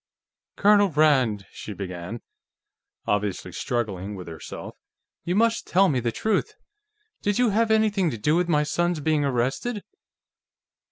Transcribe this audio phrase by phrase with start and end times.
[0.55, 2.21] "Colonel Rand," she began,
[3.05, 4.75] obviously struggling with herself,
[5.25, 6.55] "you must tell me the truth.
[7.21, 9.83] Did you have anything to do with my son's being arrested?"